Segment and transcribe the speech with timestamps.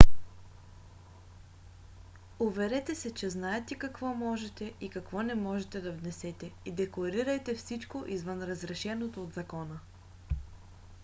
[2.39, 8.03] уверете се че знаете какво можете и какво не можете да внесете и декларирайте всичко
[8.07, 9.79] извън разрешеното от закона